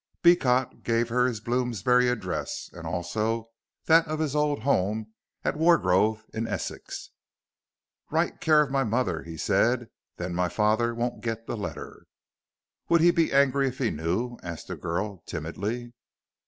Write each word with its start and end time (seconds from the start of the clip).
Beecot 0.23 0.81
gave 0.81 1.09
her 1.09 1.27
his 1.27 1.39
Bloomsbury 1.39 2.07
address, 2.09 2.71
and 2.73 2.87
also 2.87 3.51
that 3.85 4.07
of 4.07 4.17
his 4.17 4.35
old 4.35 4.63
home 4.63 5.13
at 5.45 5.55
Wargrove 5.55 6.25
in 6.33 6.47
Essex. 6.47 7.11
"Write 8.09 8.41
care 8.41 8.61
of 8.61 8.71
my 8.71 8.83
mother," 8.83 9.21
he 9.21 9.37
said, 9.37 9.81
"and 9.81 9.89
then 10.17 10.33
my 10.33 10.49
father 10.49 10.95
won't 10.95 11.21
get 11.21 11.45
the 11.45 11.55
letter." 11.55 12.07
"Would 12.89 13.01
he 13.01 13.11
be 13.11 13.31
angry 13.31 13.67
if 13.67 13.77
he 13.77 13.91
knew?" 13.91 14.39
asked 14.41 14.69
the 14.69 14.75
girl, 14.75 15.21
timidly. 15.27 15.93